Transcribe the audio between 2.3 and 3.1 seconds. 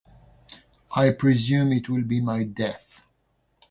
death.